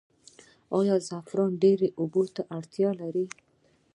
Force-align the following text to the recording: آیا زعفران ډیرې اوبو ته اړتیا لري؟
آیا 0.79 0.95
زعفران 1.07 1.51
ډیرې 1.63 1.87
اوبو 1.99 2.23
ته 2.35 2.41
اړتیا 2.57 2.89
لري؟ 3.01 3.25